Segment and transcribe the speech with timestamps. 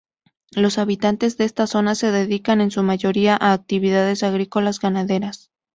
[0.55, 5.51] Los habitantes de esta zona se dedican en su mayoría a actividades agrícolas ganaderas.